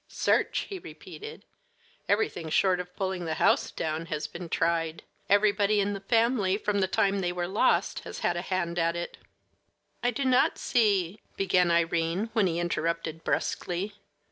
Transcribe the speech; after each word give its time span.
"Search!" 0.07 0.61
he 0.67 0.79
repeated. 0.79 1.45
"Everything 2.09 2.49
short 2.49 2.79
of 2.79 2.95
pulling 2.95 3.25
the 3.25 3.35
house 3.35 3.69
down 3.69 4.07
has 4.07 4.25
been 4.25 4.49
tried. 4.49 5.03
Everybody 5.29 5.79
in 5.79 5.93
the 5.93 5.99
family 5.99 6.57
from 6.57 6.79
the 6.79 6.87
time 6.87 7.19
they 7.19 7.31
were 7.31 7.47
lost 7.47 7.99
has 7.99 8.17
had 8.21 8.35
a 8.35 8.41
hand 8.41 8.79
at 8.79 8.95
it." 8.95 9.19
"I 10.01 10.09
do 10.09 10.25
not 10.25 10.57
see" 10.57 11.21
began 11.37 11.69
Irene, 11.69 12.31
when 12.33 12.47
he 12.47 12.57
interrupted 12.59 13.23
brusquely. 13.23 13.93